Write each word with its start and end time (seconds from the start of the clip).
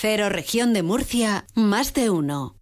Cero 0.00 0.28
Región 0.28 0.74
de 0.74 0.84
Murcia, 0.84 1.44
más 1.56 1.92
de 1.92 2.08
uno. 2.08 2.54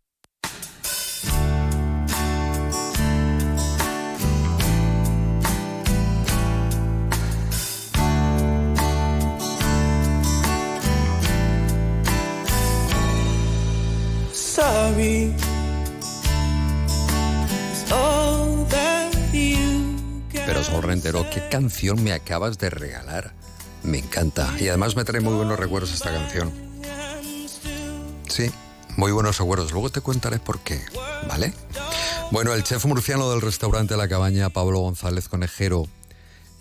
Sorry. 14.32 15.34
Pero 20.32 20.64
Sol 20.64 20.82
Rentero, 20.82 21.26
¿qué 21.30 21.46
canción 21.50 22.02
me 22.02 22.14
acabas 22.14 22.56
de 22.56 22.70
regalar? 22.70 23.34
Me 23.82 23.98
encanta. 23.98 24.50
Y 24.58 24.68
además 24.68 24.96
me 24.96 25.04
trae 25.04 25.20
muy 25.20 25.34
buenos 25.34 25.58
recuerdos 25.58 25.92
esta 25.92 26.10
canción. 26.10 26.65
Sí, 28.28 28.50
muy 28.96 29.12
buenos 29.12 29.38
recuerdos. 29.38 29.72
Luego 29.72 29.90
te 29.90 30.00
contaré 30.00 30.38
por 30.38 30.60
qué, 30.60 30.80
¿vale? 31.28 31.52
Bueno, 32.30 32.54
el 32.54 32.64
chef 32.64 32.84
murciano 32.84 33.30
del 33.30 33.40
restaurante 33.40 33.96
La 33.96 34.08
Cabaña, 34.08 34.50
Pablo 34.50 34.80
González 34.80 35.28
Conejero, 35.28 35.86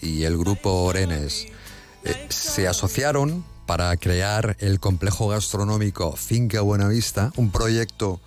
y 0.01 0.23
el 0.23 0.37
grupo 0.37 0.83
Orenes 0.83 1.47
eh, 2.03 2.27
se 2.29 2.67
asociaron 2.67 3.43
para 3.65 3.95
crear 3.97 4.55
el 4.59 4.79
complejo 4.79 5.27
gastronómico 5.29 6.15
Finca 6.15 6.61
Buenavista, 6.61 7.31
un 7.35 7.51
proyecto 7.51 8.19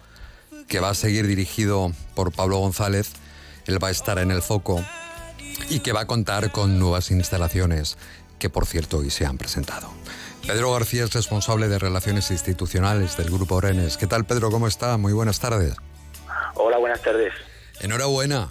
que 0.66 0.80
va 0.80 0.90
a 0.90 0.94
seguir 0.94 1.26
dirigido 1.26 1.92
por 2.14 2.32
Pablo 2.32 2.58
González. 2.58 3.12
Él 3.66 3.82
va 3.82 3.88
a 3.88 3.92
estar 3.92 4.18
en 4.18 4.30
el 4.30 4.42
foco 4.42 4.84
y 5.68 5.80
que 5.80 5.92
va 5.92 6.00
a 6.00 6.06
contar 6.06 6.50
con 6.50 6.78
nuevas 6.78 7.10
instalaciones 7.10 7.96
que 8.38 8.50
por 8.50 8.66
cierto 8.66 8.98
hoy 8.98 9.10
se 9.10 9.26
han 9.26 9.38
presentado. 9.38 9.90
Pedro 10.48 10.72
García 10.72 11.04
es 11.04 11.12
responsable 11.12 11.68
de 11.68 11.78
Relaciones 11.78 12.30
Institucionales 12.30 13.18
del 13.18 13.26
Grupo 13.26 13.56
Orenes. 13.56 13.98
¿Qué 13.98 14.06
tal 14.06 14.24
Pedro? 14.24 14.50
¿Cómo 14.50 14.66
está? 14.66 14.96
Muy 14.96 15.12
buenas 15.12 15.40
tardes. 15.40 15.74
Hola, 16.54 16.78
buenas 16.78 17.02
tardes. 17.02 17.34
Enhorabuena. 17.80 18.48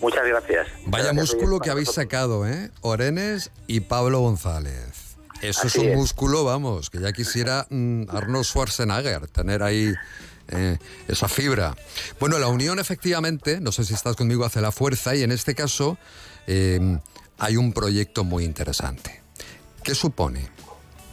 Muchas 0.00 0.26
gracias. 0.26 0.68
Vaya 0.86 1.12
músculo 1.12 1.60
que 1.60 1.68
habéis 1.68 1.92
sacado, 1.92 2.48
¿eh? 2.48 2.70
Orenes 2.80 3.50
y 3.66 3.80
Pablo 3.80 4.20
González. 4.20 5.16
Eso 5.42 5.66
es 5.66 5.76
un 5.76 5.96
músculo, 5.96 6.44
vamos, 6.44 6.88
que 6.88 6.98
ya 6.98 7.12
quisiera 7.12 7.66
mm, 7.68 8.04
Arnold 8.08 8.46
Schwarzenegger 8.46 9.28
tener 9.28 9.62
ahí 9.62 9.92
eh, 10.48 10.78
esa 11.08 11.28
fibra. 11.28 11.76
Bueno, 12.18 12.38
la 12.38 12.48
unión 12.48 12.78
efectivamente, 12.78 13.60
no 13.60 13.70
sé 13.70 13.84
si 13.84 13.92
estás 13.92 14.16
conmigo, 14.16 14.46
hace 14.46 14.62
la 14.62 14.72
fuerza 14.72 15.14
y 15.14 15.24
en 15.24 15.32
este 15.32 15.54
caso 15.54 15.98
em, 16.46 17.00
hay 17.36 17.58
un 17.58 17.74
proyecto 17.74 18.24
muy 18.24 18.44
interesante. 18.44 19.20
¿Qué 19.82 19.94
supone 19.94 20.59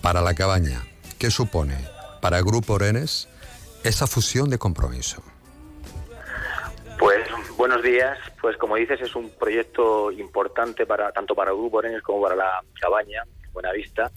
para 0.08 0.22
la 0.22 0.34
cabaña? 0.34 0.84
¿Qué 1.20 1.30
supone 1.30 1.76
para 2.22 2.40
Grupo 2.40 2.76
Orenes 2.76 3.28
esa 3.84 4.08
fusión 4.08 4.50
de 4.50 4.58
compromiso? 4.58 5.22
Pues 6.98 7.28
buenos 7.58 7.84
días. 7.84 8.18
Pues 8.40 8.56
como 8.56 8.78
dices, 8.78 9.02
es 9.02 9.14
un 9.18 9.30
proyecto 9.32 10.10
importante 10.14 10.86
para 10.86 11.12
tanto 11.12 11.36
para 11.36 11.52
Grupo 11.52 11.80
Orenes 11.80 12.02
como 12.04 12.22
para 12.22 12.38
la 12.38 12.64
cabaña 12.80 13.24
Buenavista. 13.52 14.10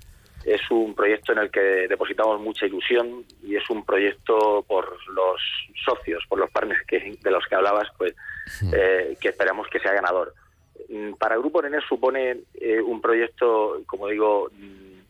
Es 0.44 0.60
un 0.70 0.94
proyecto 0.94 1.32
en 1.32 1.38
el 1.38 1.50
que 1.50 1.88
depositamos 1.88 2.40
mucha 2.40 2.66
ilusión 2.66 3.24
y 3.42 3.56
es 3.56 3.68
un 3.68 3.84
proyecto 3.84 4.64
por 4.68 4.96
los 5.12 5.40
socios, 5.84 6.22
por 6.28 6.38
los 6.38 6.52
partners 6.52 6.86
que, 6.86 7.18
de 7.20 7.30
los 7.32 7.44
que 7.48 7.56
hablabas, 7.56 7.88
pues 7.98 8.14
eh, 8.72 9.16
que 9.20 9.30
esperamos 9.30 9.66
que 9.66 9.80
sea 9.80 9.92
ganador. 9.92 10.34
Mm, 10.88 11.14
para 11.14 11.36
Grupo 11.36 11.58
Orenes 11.58 11.82
supone 11.88 12.42
eh, 12.54 12.80
un 12.80 13.00
proyecto, 13.00 13.82
como 13.86 14.06
digo, 14.06 14.50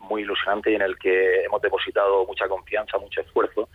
muy 0.00 0.22
ilusionante 0.22 0.70
y 0.70 0.74
en 0.74 0.82
el 0.82 0.98
que 0.98 1.44
hemos 1.44 1.62
depositado 1.62 2.26
mucha 2.26 2.48
confianza, 2.48 2.98
mucho 2.98 3.20
esfuerzo. 3.20 3.68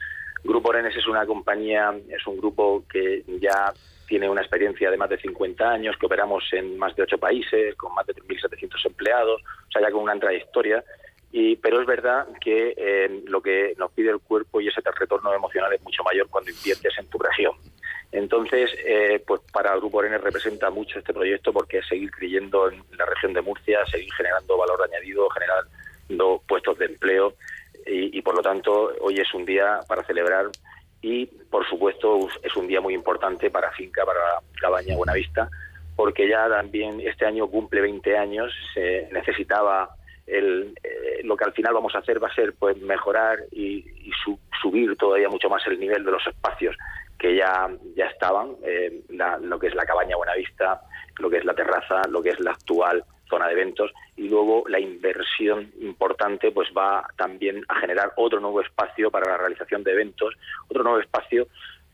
Grupo 0.44 0.70
Orenes 0.70 0.96
es 0.96 1.08
una 1.08 1.26
compañía, 1.26 1.94
es 2.10 2.26
un 2.28 2.38
grupo 2.38 2.84
que 2.92 3.24
ya 3.40 3.74
tiene 4.08 4.30
una 4.30 4.42
experiencia 4.42 4.92
de 4.92 4.98
más 4.98 5.10
de 5.10 5.18
50 5.18 5.68
años, 5.68 5.96
que 6.00 6.06
operamos 6.06 6.44
en 6.52 6.78
más 6.78 6.96
de 6.96 7.04
ocho 7.04 7.18
países, 7.18 7.76
con 7.76 7.94
más 7.94 8.06
de 8.06 8.14
3.700 8.14 8.86
empleados, 8.86 9.42
o 9.42 9.72
sea, 9.72 9.82
ya 9.82 9.92
con 9.92 10.04
una 10.04 10.20
trayectoria. 10.20 10.84
Y, 11.32 11.56
pero 11.58 11.82
es 11.82 11.88
verdad 11.88 12.28
que 12.40 12.74
eh, 12.78 13.24
lo 13.26 13.42
que 13.42 13.74
nos 13.78 13.92
pide 13.92 14.12
el 14.12 14.20
cuerpo 14.20 14.62
y 14.62 14.68
ese 14.68 14.82
retorno 14.82 15.34
emocional 15.34 15.74
es 15.74 15.82
mucho 15.82 16.04
mayor 16.04 16.30
cuando 16.30 16.52
inviertes 16.52 16.94
en 16.98 17.10
tu 17.10 17.18
región. 17.18 17.56
Entonces, 18.12 18.72
eh, 18.86 19.22
pues 19.26 19.42
para 19.52 19.76
Grupo 19.76 19.98
Orenes 19.98 20.22
representa 20.22 20.70
mucho 20.70 21.00
este 21.00 21.14
proyecto 21.14 21.52
porque 21.52 21.80
es 21.80 21.88
seguir 21.88 22.12
creyendo 22.12 22.70
en 22.70 22.82
la 22.98 23.06
región 23.06 23.34
de 23.34 23.42
Murcia, 23.42 23.86
seguir 23.88 24.14
generando 24.14 24.58
valor 24.58 24.82
añadido, 24.84 25.28
puestos 26.48 26.78
de 26.78 26.86
empleo 26.86 27.34
y, 27.86 28.22
por 28.22 28.36
lo 28.36 28.42
tanto 28.42 28.92
hoy 29.02 29.20
es 29.20 29.34
un 29.34 29.46
día 29.46 29.80
para 29.88 30.04
celebrar 30.04 30.48
y 31.02 31.26
por 31.26 31.68
supuesto 31.68 32.28
es 32.42 32.56
un 32.56 32.68
día 32.68 32.82
muy 32.82 32.94
importante 32.94 33.52
para 33.52 33.72
Finca, 33.72 34.04
para 34.06 34.20
Cabaña 34.60 34.96
Buenavista, 34.96 35.50
porque 35.96 36.28
ya 36.28 36.50
también 36.50 37.00
este 37.02 37.26
año 37.26 37.48
cumple 37.48 37.82
20 37.82 38.18
años, 38.18 38.52
se 38.74 39.08
necesitaba 39.12 39.96
el, 40.26 40.74
eh, 40.84 41.22
lo 41.24 41.38
que 41.38 41.44
al 41.44 41.54
final 41.54 41.76
vamos 41.76 41.94
a 41.94 42.00
hacer 42.00 42.24
va 42.24 42.28
a 42.28 42.36
ser 42.36 42.56
pues 42.58 42.78
mejorar 42.82 43.40
y, 43.52 43.86
subir 44.62 44.96
todavía 44.98 45.30
mucho 45.30 45.48
más 45.48 45.62
el 45.68 45.80
nivel 45.80 46.04
de 46.04 46.12
los 46.12 46.26
espacios 46.26 46.76
que 47.20 47.36
ya, 47.36 47.70
ya 47.96 48.06
estaban, 48.08 48.56
eh, 48.64 49.02
lo 49.42 49.60
que 49.60 49.68
es 49.68 49.76
la 49.76 49.86
cabaña 49.86 50.16
Buenavista, 50.16 50.82
lo 51.20 51.30
que 51.30 51.38
es 51.38 51.46
la 51.46 51.54
terraza, 51.54 52.02
lo 52.10 52.24
que 52.24 52.30
es 52.30 52.40
la 52.40 52.52
actual 52.52 53.04
zona 53.30 53.48
de 53.48 53.54
eventos 53.54 53.92
y 54.16 54.30
luego 54.30 54.64
la 54.68 54.80
inversión 54.80 55.72
importante 55.82 56.52
pues 56.52 56.70
va 56.76 57.08
también 57.18 57.64
a 57.68 57.80
generar 57.80 58.14
otro 58.18 58.40
nuevo 58.40 58.62
espacio 58.62 59.12
para 59.12 59.32
la 59.32 59.38
realización 59.38 59.84
de 59.84 59.92
eventos, 59.92 60.36
otro 60.68 60.84
nuevo 60.84 61.00
espacio 61.00 61.48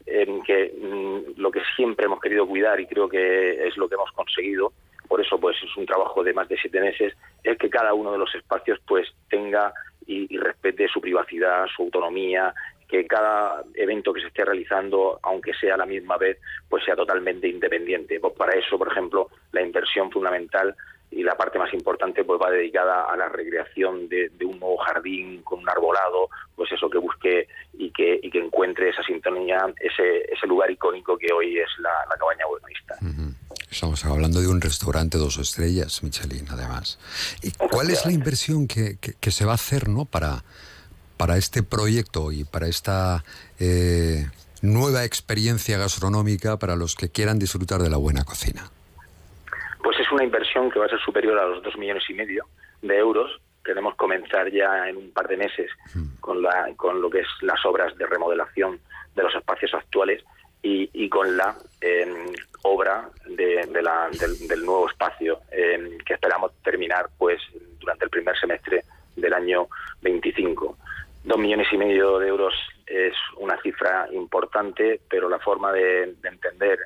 en 0.06 0.42
que 0.44 0.74
mm, 0.78 1.40
lo 1.40 1.52
que 1.52 1.62
siempre 1.76 2.06
hemos 2.06 2.20
querido 2.20 2.48
cuidar 2.48 2.80
y 2.80 2.88
creo 2.88 3.08
que 3.08 3.68
es 3.68 3.78
lo 3.78 3.88
que 3.88 3.96
hemos 3.96 4.12
conseguido, 4.12 4.74
por 5.08 5.22
eso 5.22 5.40
pues 5.40 5.58
es 5.64 5.76
un 5.78 5.86
trabajo 5.86 6.24
de 6.24 6.34
más 6.34 6.48
de 6.48 6.58
siete 6.58 6.80
meses, 6.80 7.14
es 7.44 7.58
que 7.58 7.70
cada 7.70 7.94
uno 7.94 8.12
de 8.12 8.18
los 8.18 8.34
espacios 8.36 8.80
pues 8.88 9.08
tenga 9.30 9.74
y, 10.06 10.34
y 10.34 10.38
respete 10.38 10.88
su 10.88 11.00
privacidad, 11.00 11.68
su 11.76 11.84
autonomía, 11.84 12.54
que 12.92 13.08
cada 13.08 13.64
evento 13.76 14.12
que 14.12 14.20
se 14.20 14.28
esté 14.28 14.44
realizando, 14.44 15.18
aunque 15.24 15.54
sea 15.54 15.76
a 15.76 15.78
la 15.78 15.86
misma 15.86 16.18
vez, 16.18 16.38
pues 16.68 16.84
sea 16.84 16.94
totalmente 16.94 17.48
independiente. 17.48 18.20
Pues 18.20 18.34
para 18.34 18.60
eso, 18.60 18.78
por 18.78 18.92
ejemplo, 18.92 19.30
la 19.54 19.62
inversión 19.62 20.12
fundamental 20.12 20.76
y 21.12 21.24
la 21.24 21.36
parte 21.36 21.60
más 21.60 21.74
importante 21.74 22.24
pues 22.24 22.40
va 22.42 22.50
dedicada 22.50 23.04
a 23.04 23.18
la 23.18 23.28
recreación 23.28 24.08
de, 24.08 24.32
un 24.46 24.60
nuevo 24.60 24.78
jardín 24.78 25.42
con 25.44 25.60
un 25.60 25.70
arbolado, 25.70 26.30
pues 26.56 26.72
eso 26.72 26.90
que 26.90 26.98
busque 26.98 27.48
y 27.74 27.92
que, 27.92 28.20
y 28.24 28.32
que 28.32 28.40
encuentre 28.40 28.90
esa 28.90 29.04
sintonía, 29.04 29.60
ese, 29.80 30.22
ese 30.32 30.48
lugar 30.48 30.72
icónico 30.72 31.18
que 31.18 31.28
hoy 31.34 31.60
es 31.60 31.70
la, 31.80 31.92
cabaña 32.18 32.46
buenavista. 32.48 32.96
Estamos 33.70 34.04
hablando 34.06 34.42
de 34.42 34.48
un 34.48 34.62
restaurante 34.62 35.18
dos 35.18 35.38
estrellas, 35.38 36.04
Michelin, 36.04 36.46
además. 36.50 37.00
¿Y 37.42 37.52
cuál 37.52 37.90
es 37.90 38.06
la 38.06 38.12
inversión 38.12 38.68
que, 38.68 38.98
que, 38.98 39.32
se 39.32 39.46
va 39.46 39.54
a 39.54 39.56
hacer 39.56 39.90
¿no? 39.90 40.06
para, 40.06 40.44
para 41.18 41.38
este 41.38 41.64
proyecto 41.64 42.32
y 42.32 42.44
para 42.44 42.68
esta 42.68 43.24
eh, 43.60 44.30
nueva 44.62 45.04
experiencia 45.04 45.78
gastronómica 45.78 46.58
para 46.58 46.76
los 46.76 46.96
que 46.96 47.10
quieran 47.10 47.40
disfrutar 47.40 47.82
de 47.82 47.90
la 47.90 47.98
buena 47.98 48.24
cocina? 48.24 48.72
Una 50.12 50.24
inversión 50.26 50.70
que 50.70 50.80
va 50.80 50.86
a 50.86 50.90
ser 50.90 51.00
superior 51.00 51.40
a 51.40 51.46
los 51.46 51.64
dos 51.64 51.78
millones 51.78 52.04
y 52.10 52.14
medio 52.14 52.46
de 52.82 52.98
euros. 52.98 53.40
Queremos 53.64 53.96
comenzar 53.96 54.52
ya 54.52 54.90
en 54.90 54.98
un 54.98 55.12
par 55.12 55.28
de 55.28 55.38
meses 55.38 55.70
con, 56.20 56.42
la, 56.42 56.70
con 56.76 57.02
lo 57.02 57.10
que 57.10 57.20
es 57.20 57.28
las 57.42 57.64
obras 57.66 57.96
de 57.98 58.06
remodelación 58.08 58.80
de 59.16 59.24
los 59.24 59.34
espacios 59.36 59.74
actuales 59.74 60.24
y, 60.64 61.10
con 61.10 61.36
la 61.38 61.56
em, 61.80 62.34
obra 62.64 63.10
de, 63.26 63.82
la, 63.82 64.10
del, 64.10 64.66
nuevo 64.66 64.90
espacio 64.90 65.40
em, 65.52 65.98
que 66.00 66.14
esperamos 66.14 66.52
terminar 66.64 67.10
pues 67.18 67.42
durante 67.80 68.06
el 68.06 68.12
primer 68.12 68.38
semestre 68.38 68.84
del 69.16 69.34
año 69.34 69.68
25. 70.02 70.78
Dos 71.24 71.38
millones 71.38 71.68
y 71.72 71.78
medio 71.78 72.20
de 72.20 72.28
euros 72.28 72.54
es 72.86 73.14
una 73.38 73.60
cifra 73.62 74.08
importante, 74.12 75.00
pero 75.10 75.30
la 75.30 75.40
forma 75.40 75.72
de 75.72 76.16
entender 76.24 76.80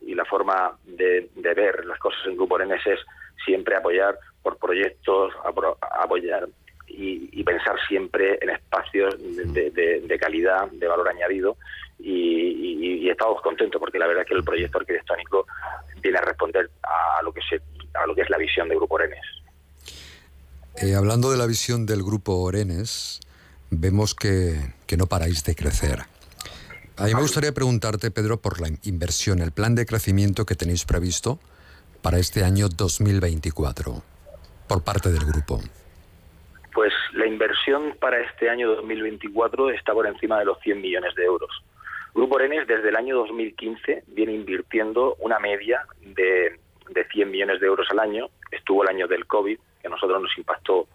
y 0.00 0.14
la 0.14 0.24
forma 0.24 0.76
de, 0.96 1.28
ver 1.34 1.84
las 1.84 1.98
cosas 1.98 2.20
en 2.26 2.36
Grupo 2.36 2.54
Orenes 2.54 2.80
es 2.86 3.00
siempre 3.44 3.76
apoyar 3.76 4.18
por 4.42 4.58
proyectos, 4.58 5.32
apoyar 6.00 6.48
y, 6.86 7.42
pensar 7.44 7.76
siempre 7.86 8.38
en 8.40 8.50
espacios 8.50 9.14
de, 9.18 10.18
calidad, 10.20 10.70
de 10.70 10.86
valor 10.86 11.08
añadido 11.08 11.56
y, 11.98 13.08
estamos 13.08 13.42
contentos 13.42 13.78
porque 13.78 13.98
la 13.98 14.06
verdad 14.06 14.22
es 14.22 14.28
que 14.28 14.34
el 14.34 14.42
proyecto 14.42 14.78
arquitectónico 14.78 15.46
viene 16.00 16.18
a 16.18 16.22
responder 16.22 16.68
a 16.82 17.22
lo 17.22 17.32
que, 17.32 17.40
se, 17.48 17.60
a 17.94 18.06
lo 18.06 18.14
que 18.14 18.22
es 18.22 18.30
la 18.30 18.38
visión 18.38 18.68
de 18.68 18.74
Grupo 18.74 18.96
Orenes. 18.96 19.24
Eh, 20.76 20.94
hablando 20.94 21.30
de 21.30 21.36
la 21.36 21.46
visión 21.46 21.86
del 21.86 22.02
Grupo 22.02 22.40
Orenes, 22.40 23.20
vemos 23.70 24.14
que, 24.14 24.72
que 24.86 24.96
no 24.96 25.06
paráis 25.06 25.44
de 25.44 25.54
crecer. 25.54 26.00
A 26.96 27.04
mí 27.04 27.14
me 27.14 27.20
gustaría 27.22 27.52
preguntarte, 27.52 28.12
Pedro, 28.12 28.40
por 28.40 28.60
la 28.60 28.68
inversión, 28.84 29.40
el 29.40 29.50
plan 29.50 29.74
de 29.74 29.84
crecimiento 29.84 30.46
que 30.46 30.54
tenéis 30.54 30.84
previsto 30.84 31.40
para 32.02 32.18
este 32.18 32.44
año 32.44 32.68
2024 32.68 34.02
por 34.68 34.84
parte 34.84 35.10
del 35.10 35.24
grupo. 35.24 35.58
Pues 36.72 36.92
la 37.12 37.26
inversión 37.26 37.96
para 37.98 38.20
este 38.20 38.48
año 38.48 38.68
2024 38.76 39.70
está 39.70 39.92
por 39.92 40.06
encima 40.06 40.38
de 40.38 40.44
los 40.44 40.58
100 40.60 40.80
millones 40.80 41.14
de 41.16 41.24
euros. 41.24 41.50
Grupo 42.14 42.36
Orenes 42.36 42.66
desde 42.68 42.90
el 42.90 42.96
año 42.96 43.16
2015 43.16 44.04
viene 44.06 44.32
invirtiendo 44.32 45.16
una 45.18 45.40
media 45.40 45.84
de, 46.00 46.60
de 46.90 47.04
100 47.12 47.28
millones 47.28 47.60
de 47.60 47.66
euros 47.66 47.88
al 47.90 47.98
año. 47.98 48.28
Estuvo 48.52 48.84
el 48.84 48.90
año 48.90 49.08
del 49.08 49.26
COVID, 49.26 49.58
que 49.80 49.86
a 49.88 49.90
nosotros 49.90 50.22
nos 50.22 50.38
impactó 50.38 50.86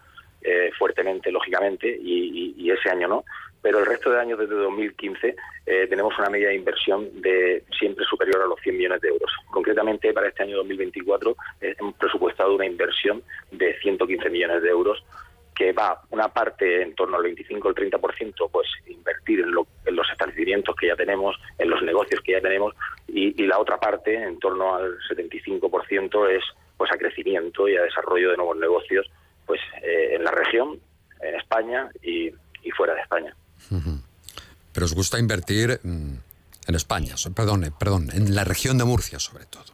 eh, 0.42 0.72
fuertemente, 0.78 1.32
lógicamente, 1.32 2.00
y, 2.02 2.70
ese 2.72 2.90
año 2.90 3.08
no. 3.08 3.26
Pero 3.62 3.80
el 3.80 3.86
resto 3.86 4.12
de 4.12 4.20
años 4.20 4.40
desde 4.40 4.56
2015 4.56 5.36
eh, 5.66 5.88
tenemos 5.90 6.18
una 6.18 6.30
media 6.30 6.50
de 6.50 6.56
inversión 6.56 7.22
de 7.22 7.64
siempre 7.78 8.06
superior 8.06 8.42
a 8.42 8.48
los 8.48 8.60
100 8.62 8.78
millones 8.78 9.02
de 9.02 9.10
euros. 9.10 9.32
Concretamente, 9.52 10.14
para 10.14 10.28
este 10.28 10.44
año 10.44 10.58
2024 10.58 11.36
eh, 11.62 11.76
hemos 11.80 11.96
presupuestado 11.96 12.56
una 12.56 12.66
inversión 12.66 13.24
de 13.52 13.78
115 13.80 14.30
millones 14.30 14.62
de 14.62 14.70
euros 14.70 15.04
que 15.56 15.74
va 15.74 16.02
una 16.12 16.30
parte 16.30 16.82
en 16.82 16.96
torno 16.96 17.18
al 17.18 17.24
25 17.24 17.68
o 17.68 17.72
el 17.72 17.76
30%, 17.76 18.50
pues 18.50 18.68
invertir 18.88 19.42
en, 19.42 19.52
los 19.52 20.10
establecimientos 20.10 20.74
que 20.76 20.88
ya 20.88 20.96
tenemos, 20.96 21.36
en 21.58 21.70
los 21.70 21.82
negocios 21.82 22.22
que 22.22 22.32
ya 22.32 22.40
tenemos, 22.40 22.74
y, 23.10 23.44
y 23.44 23.46
la 23.46 23.60
otra 23.60 23.78
parte, 23.78 24.16
en 24.16 24.40
torno 24.40 24.76
al 24.76 24.98
75%, 25.10 26.30
es 26.30 26.44
pues 26.80 26.90
a 26.94 26.98
crecimiento 26.98 27.68
y 27.68 27.76
a 27.76 27.82
desarrollo 27.82 28.32
de 28.32 28.38
nuevos 28.38 28.56
negocios 28.56 29.06
pues 29.46 29.60
eh, 29.82 30.16
en 30.16 30.24
la 30.24 30.32
región, 30.32 30.80
en 31.22 31.36
España 31.36 31.90
y, 32.02 32.32
fuera 32.78 32.94
de 32.94 33.02
España. 33.02 33.36
Pero 34.74 34.86
os 34.86 34.94
gusta 34.94 35.20
invertir 35.20 35.80
mm, 35.84 36.14
en 36.68 36.76
España, 36.76 37.16
perdón, 37.36 37.74
perdón, 37.80 38.10
en 38.14 38.36
la 38.36 38.44
región 38.44 38.78
de 38.78 38.86
Murcia 38.86 39.20
sobre 39.20 39.46
todo. 39.46 39.74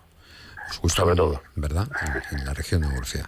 Os 0.69 0.79
gusta 0.81 1.03
sobre 1.03 1.15
todo, 1.15 1.41
¿verdad? 1.55 1.87
En, 2.31 2.45
la 2.45 2.53
región 2.53 2.81
de 2.81 2.87
Murcia. 2.87 3.27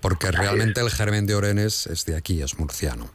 Porque 0.00 0.30
realmente 0.30 0.80
el 0.80 0.90
germen 0.90 1.26
de 1.26 1.34
Orenes 1.34 1.86
es 1.86 2.04
de 2.06 2.16
aquí, 2.16 2.42
es 2.42 2.58
murciano. 2.58 3.10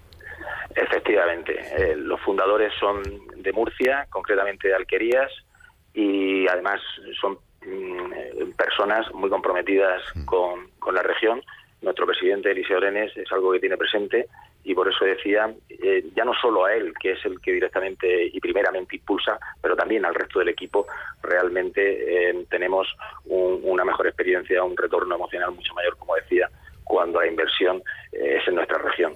Efectivamente, 0.74 1.60
eh, 1.78 1.96
los 1.96 2.20
fundadores 2.22 2.74
son 2.80 3.02
de 3.36 3.52
Murcia, 3.52 4.08
concretamente 4.10 4.70
de 4.70 4.76
Alquerías, 4.76 5.32
y 5.94 6.48
además 6.48 6.80
son 7.20 7.38
mm, 7.66 8.52
personas 8.58 9.14
muy 9.14 9.30
comprometidas 9.30 10.02
mm. 10.16 10.26
con, 10.26 10.70
con 10.80 10.96
la 10.96 11.04
región 11.04 11.42
nuestro 11.82 12.06
presidente 12.06 12.52
Eliseo 12.52 12.78
Orenes 12.78 13.16
es 13.18 13.32
algo 13.32 13.52
que 13.52 13.60
tiene 13.60 13.78
presente 13.78 14.28
y 14.64 14.76
por 14.76 14.88
eso 14.88 15.06
decía, 15.06 15.54
eh, 15.70 16.06
ya 16.16 16.24
no 16.24 16.34
solo 16.34 16.66
a 16.66 16.74
él, 16.74 16.94
que 17.00 17.14
es 17.14 17.26
el 17.26 17.40
que 17.42 17.54
directamente 17.54 18.26
y 18.26 18.40
primeramente 18.40 18.96
impulsa, 18.96 19.40
pero 19.62 19.76
también 19.76 20.06
al 20.06 20.14
resto 20.14 20.40
del 20.40 20.50
equipo, 20.50 20.86
realmente 21.24 22.30
eh, 22.30 22.46
tenemos 22.50 22.88
una 23.26 23.84
mejor 23.84 24.08
experiencia, 24.08 24.64
un 24.64 24.78
retorno 24.78 25.16
emocional 25.16 25.52
mucho 25.52 25.74
mayor, 25.74 25.98
como 25.98 26.16
decía, 26.16 26.50
cuando 26.84 27.22
la 27.22 27.28
inversión 27.28 27.82
eh, 28.12 28.38
es 28.40 28.48
en 28.48 28.56
nuestra 28.56 28.78
región. 28.78 29.14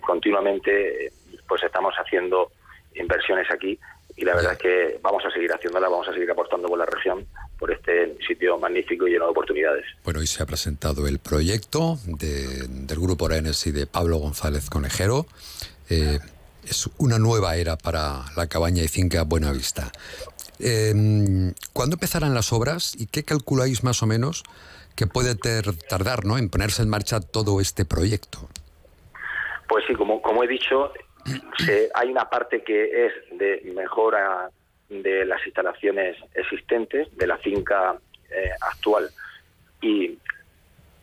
continuamente 0.00 1.10
pues 1.48 1.62
estamos 1.62 1.94
haciendo 1.94 2.50
inversiones 2.94 3.50
aquí 3.50 3.78
y 4.16 4.24
la 4.24 4.34
verdad 4.34 4.52
es 4.52 4.58
que 4.58 5.00
vamos 5.02 5.24
a 5.24 5.30
seguir 5.30 5.50
haciéndola, 5.52 5.88
vamos 5.88 6.08
a 6.08 6.12
seguir 6.12 6.30
aportando 6.30 6.68
por 6.68 6.78
la 6.78 6.86
región 6.86 7.26
por 7.58 7.70
este 7.70 8.16
sitio 8.26 8.58
magnífico 8.58 9.06
y 9.06 9.12
lleno 9.12 9.26
de 9.26 9.30
oportunidades. 9.30 9.84
Bueno, 10.04 10.20
hoy 10.20 10.26
se 10.26 10.42
ha 10.42 10.46
presentado 10.46 11.06
el 11.06 11.18
proyecto 11.18 11.96
del 12.06 12.98
Grupo 12.98 13.26
Arenes 13.26 13.66
y 13.66 13.72
de 13.72 13.86
Pablo 13.86 14.18
González 14.18 14.68
Conejero. 14.68 15.26
Eh, 15.88 16.18
es 16.64 16.88
una 16.98 17.18
nueva 17.18 17.56
era 17.56 17.76
para 17.76 18.24
la 18.36 18.46
cabaña 18.48 18.82
y 18.82 18.88
finca 18.88 19.22
Buenavista. 19.24 19.90
Eh, 20.58 20.92
¿Cuándo 21.72 21.94
empezarán 21.94 22.34
las 22.34 22.52
obras 22.52 22.94
y 22.98 23.06
qué 23.06 23.24
calculáis 23.24 23.82
más 23.82 24.02
o 24.02 24.06
menos 24.06 24.44
que 24.94 25.06
puede 25.06 25.34
tardar 25.34 26.24
¿no? 26.24 26.38
en 26.38 26.50
ponerse 26.50 26.82
en 26.82 26.88
marcha 26.88 27.20
todo 27.20 27.60
este 27.60 27.84
proyecto? 27.84 28.48
Pues 29.68 29.84
sí, 29.86 29.94
como, 29.94 30.20
como 30.20 30.44
he 30.44 30.48
dicho, 30.48 30.92
hay 31.94 32.10
una 32.10 32.28
parte 32.28 32.62
que 32.62 33.06
es 33.06 33.12
de 33.32 33.62
mejora 33.74 34.50
de 34.88 35.24
las 35.24 35.44
instalaciones 35.46 36.16
existentes, 36.34 37.16
de 37.16 37.26
la 37.26 37.38
finca 37.38 37.98
eh, 38.30 38.50
actual 38.60 39.08
y 39.80 40.18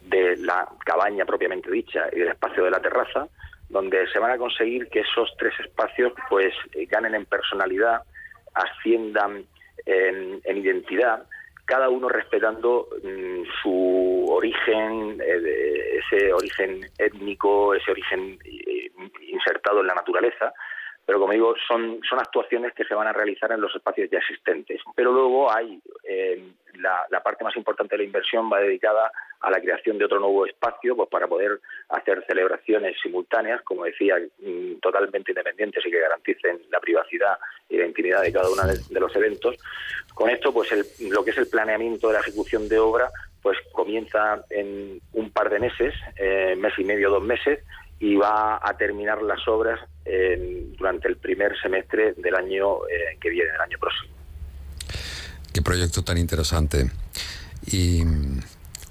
de 0.01 0.38
la 0.38 0.68
cabaña 0.86 1.25
propiamente 1.25 1.71
dicha 1.71 2.07
y 2.12 2.19
del 2.19 2.30
espacio 2.30 2.63
de 2.63 2.71
la 2.71 2.81
terraza, 2.81 3.27
donde 3.69 4.07
se 4.12 4.19
van 4.19 4.31
a 4.31 4.38
conseguir 4.38 4.89
que 4.89 5.01
esos 5.01 5.31
tres 5.38 5.54
espacios 5.60 6.13
pues 6.30 6.54
eh, 6.74 6.86
ganen 6.86 7.15
en 7.15 7.25
personalidad, 7.25 8.01
asciendan 8.54 9.45
en, 9.86 10.57
identidad, 10.57 11.25
cada 11.65 11.89
uno 11.89 12.10
respetando 12.10 12.88
mm, 13.04 13.44
su 13.62 14.25
origen, 14.30 15.22
eh, 15.24 16.00
ese 16.00 16.33
origen 16.33 16.89
étnico, 16.98 17.74
ese 17.75 17.92
origen 17.92 18.39
insertado 19.39 19.81
en 19.81 19.88
la 19.88 19.95
naturaleza, 19.95 20.53
pero 21.09 21.19
como 21.19 21.33
digo, 21.33 21.56
son, 21.68 22.00
son 22.07 22.19
actuaciones 22.19 22.71
que 22.75 22.83
se 22.83 22.94
van 22.94 23.07
a 23.07 23.13
realizar 23.13 23.51
en 23.51 23.62
los 23.62 23.75
espacios 23.75 24.12
ya 24.12 24.19
existentes. 24.19 24.80
Pero 24.95 25.12
luego 25.12 25.51
hay 25.51 25.81
eh, 26.03 26.51
la, 26.75 27.19
parte 27.24 27.44
más 27.44 27.56
importante 27.56 27.95
de 27.95 28.03
la 28.03 28.06
inversión 28.06 28.47
va 28.51 28.59
dedicada 28.59 29.12
a 29.41 29.50
la 29.50 29.59
creación 29.59 29.97
de 29.97 30.06
otro 30.06 30.19
nuevo 30.19 30.45
espacio 30.45 30.95
pues 30.95 31.09
para 31.09 31.27
poder 31.27 31.59
hacer 31.89 32.24
celebraciones 32.27 32.95
simultáneas, 33.01 33.62
como 33.63 33.86
decía, 33.86 34.18
mm, 34.39 34.75
totalmente 34.81 35.31
independientes 35.31 35.83
y 35.83 35.89
que 35.89 36.00
garanticen 36.00 36.62
la 36.69 36.80
privacidad 36.80 37.39
y 37.69 37.77
la 37.77 37.88
intimidad 37.88 38.21
de 38.21 38.31
cada 38.31 38.47
uno 38.47 38.62
de, 38.68 39.00
los 39.00 39.15
eventos. 39.15 39.56
Con 40.13 40.30
esto, 40.30 40.53
pues 40.53 40.69
lo 41.00 41.24
que 41.24 41.31
es 41.31 41.38
el 41.39 41.47
planeamiento 41.47 42.09
de 42.09 42.13
la 42.13 42.19
ejecución 42.19 42.69
de 42.69 42.77
obra, 42.77 43.09
pues 43.41 43.57
comienza 43.71 44.44
en 44.51 45.00
un 45.13 45.31
par 45.31 45.50
de 45.50 45.59
meses, 45.59 45.95
eh, 46.18 46.56
mes 46.56 46.74
y 46.77 46.83
medio, 46.83 47.09
dos 47.09 47.24
meses, 47.24 47.63
y 48.00 48.16
va 48.16 48.60
a 48.62 48.78
terminar 48.78 49.22
las 49.22 49.48
obras 49.48 49.80
durante 50.78 51.07
el 51.07 51.18
primer 51.18 51.56
semestre 51.62 52.13
del 52.18 52.34
año 52.34 52.88
eh, 52.88 53.18
que 53.22 53.30
viene, 53.30 53.51
el 53.54 53.62
año 53.62 53.78
próximo. 53.78 54.12
Qué 55.54 55.62
proyecto 55.62 56.04
tan 56.04 56.18
interesante. 56.18 56.90
Y 57.68 58.01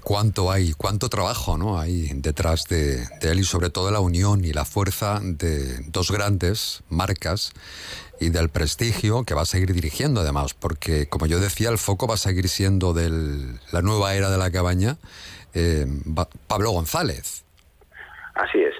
cuánto 0.03 0.51
hay, 0.51 0.73
cuánto 0.73 1.09
trabajo 1.09 1.57
¿no? 1.57 1.79
hay 1.79 2.09
detrás 2.15 2.65
de, 2.67 3.03
él 3.21 3.39
y 3.39 3.43
sobre 3.43 3.69
todo 3.69 3.91
la 3.91 3.99
unión 3.99 4.43
y 4.43 4.53
la 4.53 4.65
fuerza 4.65 5.19
de 5.21 5.83
dos 5.87 6.11
grandes 6.11 6.83
marcas 6.89 7.53
y 8.19 8.29
del 8.29 8.49
prestigio 8.49 9.23
que 9.23 9.33
va 9.33 9.43
a 9.43 9.45
seguir 9.45 9.73
dirigiendo 9.73 10.21
además, 10.21 10.53
porque 10.53 11.07
como 11.07 11.25
yo 11.25 11.39
decía, 11.39 11.69
el 11.69 11.77
foco 11.77 12.07
va 12.07 12.15
a 12.15 12.17
seguir 12.17 12.49
siendo 12.49 12.93
de 12.93 13.09
la 13.71 13.81
nueva 13.81 14.15
era 14.15 14.29
de 14.29 14.37
la 14.37 14.51
cabaña, 14.51 14.97
eh, 15.53 15.85
Pablo 16.47 16.71
González. 16.71 17.43
Así 18.33 18.59
es. 18.59 18.78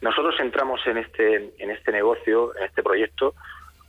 Nosotros 0.00 0.34
entramos 0.40 0.80
en 0.86 0.98
este, 0.98 1.52
en 1.58 1.70
este 1.70 1.92
negocio, 1.92 2.56
en 2.56 2.64
este 2.64 2.82
proyecto, 2.82 3.34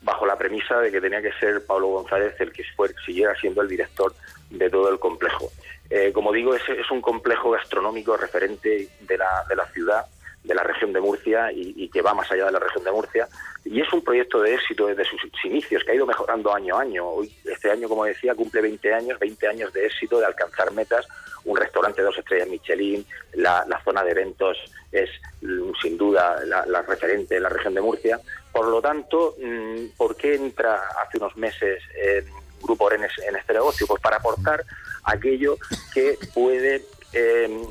bajo 0.02 0.26
la 0.26 0.38
premisa 0.38 0.80
de 0.80 0.92
que 0.92 1.02
tenía 1.02 1.22
que 1.22 1.34
ser 1.34 1.66
Pablo 1.66 1.88
González 1.88 2.34
el 2.40 2.52
que 2.52 2.64
siguiera 3.06 3.36
siendo 3.36 3.62
el 3.62 3.68
director 3.68 4.14
de 4.50 4.70
todo 4.70 4.90
el 4.90 5.00
complejo. 5.00 5.52
Eh, 5.90 6.12
como 6.14 6.32
digo, 6.32 6.56
es, 6.56 6.68
es, 6.70 6.90
un 6.92 7.02
complejo 7.02 7.52
gastronómico 7.52 8.16
referente 8.16 8.88
de 9.02 9.18
la, 9.18 9.44
de 9.50 9.56
la 9.56 9.66
ciudad, 9.68 10.06
de 10.44 10.56
la 10.56 10.64
región 10.64 10.94
de 10.94 11.02
Murcia 11.02 11.52
y, 11.52 11.90
que 11.90 12.02
va 12.02 12.14
más 12.14 12.32
allá 12.32 12.46
de 12.46 12.52
la 12.52 12.60
región 12.60 12.84
de 12.84 12.92
Murcia. 12.92 13.28
Y 13.66 13.82
es 13.82 13.92
un 13.92 14.04
proyecto 14.04 14.42
de 14.42 14.56
éxito 14.56 14.88
desde 14.88 15.04
sus 15.06 15.22
inicios, 15.44 15.84
que 15.84 15.92
ha 15.92 15.96
ido 15.96 16.06
mejorando 16.06 16.54
año 16.54 16.78
a 16.78 16.82
año. 16.82 17.08
Hoy, 17.08 17.34
este 17.46 17.70
año, 17.70 17.90
como 17.90 18.06
decía, 18.06 18.34
cumple 18.36 18.62
20 18.62 18.94
años, 18.94 19.20
20 19.20 19.48
años 19.48 19.74
de 19.74 19.86
éxito, 19.86 20.20
de 20.20 20.26
alcanzar 20.26 20.72
metas 20.72 21.08
un 21.46 21.58
restaurante 21.58 22.02
de 22.02 22.06
dos 22.06 22.18
estrellas 22.18 22.48
Michelin, 22.48 23.06
la, 23.34 23.82
zona 23.84 24.04
de 24.04 24.12
eventos 24.12 24.58
es 24.92 25.10
mm, 25.42 25.72
sin 25.82 25.98
duda 25.98 26.38
la, 26.46 26.82
referente 26.82 27.38
en 27.38 27.44
la 27.44 27.50
región 27.50 27.74
de 27.74 27.82
Murcia. 27.82 28.20
Por 28.52 28.68
lo 28.68 28.82
tanto, 28.82 29.36
mm, 29.40 29.98
¿por 29.98 30.16
qué 30.16 30.36
entra 30.36 30.80
hace 31.02 31.18
unos 31.18 31.36
meses 31.38 31.82
el 31.96 32.26
Grupo 32.62 32.86
Orenes 32.86 33.12
en 33.28 33.36
este 33.36 33.54
negocio? 33.54 33.88
Pues 33.88 34.02
para 34.02 34.18
aportar 34.18 34.64
aquello 35.04 35.58
que 35.94 36.18
puede, 36.34 36.84
em, 37.14 37.62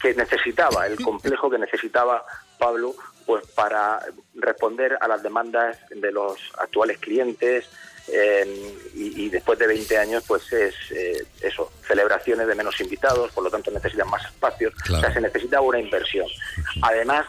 que 0.00 0.14
necesitaba, 0.14 0.86
el 0.86 0.96
complejo 1.00 1.50
que 1.50 1.58
necesitaba 1.58 2.24
Pablo, 2.58 2.94
pues 3.26 3.46
para 3.48 4.00
responder 4.34 4.96
a 5.00 5.08
las 5.08 5.22
demandas 5.22 5.78
de 5.90 6.12
los 6.12 6.38
actuales 6.58 6.98
clientes, 6.98 7.68
eh, 8.12 8.74
y, 8.94 9.28
después 9.28 9.58
de 9.58 9.66
20 9.68 9.98
años, 9.98 10.24
pues 10.26 10.52
es 10.52 10.74
eh, 10.90 11.24
eso, 11.42 11.70
celebraciones 11.86 12.46
de 12.46 12.54
menos 12.54 12.80
invitados, 12.80 13.30
por 13.30 13.44
lo 13.44 13.50
tanto 13.50 13.70
necesitan 13.70 14.08
más 14.08 14.24
espacios, 14.24 14.74
o 14.90 14.98
sea, 14.98 15.12
se 15.12 15.20
necesita 15.20 15.60
una 15.60 15.78
inversión. 15.78 16.26
Además 16.82 17.26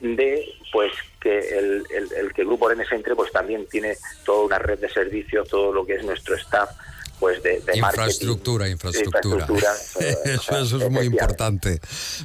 de 0.00 0.44
pues 0.72 0.92
que 1.20 1.38
el, 1.38 1.84
el, 1.90 2.32
que 2.32 2.42
el 2.42 2.48
Grupo 2.48 2.66
Orenes 2.66 2.90
entre, 2.92 3.14
pues 3.14 3.32
también 3.32 3.66
tiene 3.66 3.96
toda 4.24 4.44
una 4.44 4.58
red 4.58 4.78
de 4.78 4.88
servicios, 4.88 5.48
todo 5.48 5.72
lo 5.72 5.86
que 5.86 5.94
es 5.94 6.04
nuestro 6.04 6.34
staff 6.34 6.70
pues 7.18 7.42
de, 7.42 7.62
infraestructura, 7.74 8.68
infraestructura. 8.68 9.46
eso, 10.24 10.58
es 10.60 10.90
muy 10.90 11.06
importante. 11.06 11.80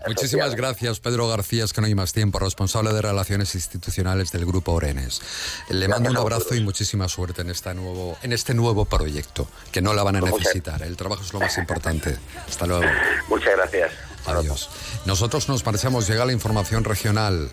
Muchísimas 0.08 0.56
gracias, 0.56 1.00
Pedro 1.00 1.28
García, 1.28 1.64
es 1.64 1.74
que 1.74 1.82
no 1.82 1.88
hay 1.88 1.96
más 1.96 2.14
tiempo, 2.14 2.40
responsable 2.40 2.92
de 2.94 3.02
Relaciones 3.02 3.56
Institucionales 3.56 4.32
del 4.32 4.46
Grupo 4.46 4.74
Orenes. 4.74 5.22
Le 5.70 5.88
mando 5.88 6.10
un 6.10 6.18
abrazo 6.18 6.56
y 6.56 6.62
muchísima 6.62 7.08
suerte 7.08 7.42
en, 7.42 7.50
esta 7.50 7.74
nuevo, 7.74 8.18
en 8.22 8.34
este 8.34 8.54
nuevo 8.54 8.86
proyecto, 8.86 9.48
que 9.72 9.82
no 9.82 9.94
la 9.94 10.04
van 10.04 10.18
a 10.18 10.20
pues 10.20 10.34
necesitar. 10.34 10.82
El 10.84 10.98
trabajo 10.98 11.24
es 11.24 11.34
lo 11.34 11.40
más 11.40 11.58
importante. 11.58 12.18
Hasta 12.48 12.66
luego. 12.66 12.84
Muchas 13.30 13.56
gracias. 13.56 14.11
Adiós. 14.26 14.70
Nosotros 15.06 15.48
nos 15.50 15.66
marchamos, 15.66 16.08
llega 16.08 16.26
la 16.26 16.34
información 16.34 16.84
regional. 16.84 17.52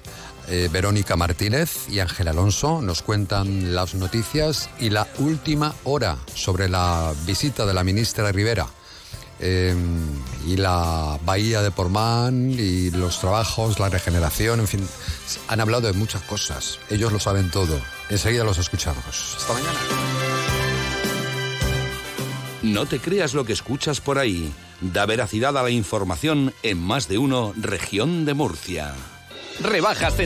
Eh, 0.51 0.71
Verónica 0.73 1.15
Martínez 1.15 1.91
y 1.91 2.01
Ángel 2.01 2.29
Alonso 2.29 2.81
nos 2.81 3.03
cuentan 3.03 3.75
las 3.75 3.95
noticias 3.95 4.71
y 4.81 4.89
la 4.89 5.07
última 5.19 5.75
hora 5.85 6.17
sobre 6.35 6.71
la 6.71 7.13
visita 7.27 7.67
de 7.67 7.75
la 7.75 7.85
ministra 7.85 8.33
Rivera. 8.33 8.67
Eh, 9.41 9.75
y 10.47 10.57
la 10.57 11.19
bahía 11.25 11.63
de 11.63 11.71
Portmán 11.71 12.51
y 12.59 12.91
los 12.91 13.21
trabajos, 13.21 13.79
la 13.79 13.89
regeneración, 13.89 14.61
en 14.61 14.67
fin, 14.67 14.89
han 15.47 15.61
hablado 15.61 15.87
de 15.87 15.93
muchas 15.93 16.23
cosas. 16.23 16.79
Ellos 16.91 17.13
lo 17.13 17.21
saben 17.21 17.51
todo. 17.51 17.79
Enseguida 18.09 18.43
los 18.43 18.59
escuchamos. 18.59 19.37
Hasta 19.37 19.53
mañana. 19.53 20.27
No 22.73 22.85
te 22.85 22.99
creas 22.99 23.33
lo 23.33 23.45
que 23.45 23.55
escuchas 23.55 24.01
por 24.01 24.19
ahí. 24.19 24.53
Da 24.83 25.07
veracidad 25.07 25.57
a 25.57 25.63
la 25.63 25.71
información 25.71 26.53
en 26.63 26.79
más 26.79 27.09
de 27.09 27.17
uno 27.17 27.55
región 27.57 28.27
de 28.27 28.35
Murcia. 28.35 28.95
Rebajas 29.61 30.19